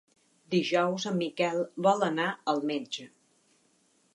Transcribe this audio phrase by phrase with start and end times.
[0.53, 3.07] Dijous en Miquel vol anar al metge.